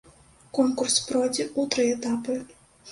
[0.59, 2.43] Конкурс пройдзе ў тры этапы.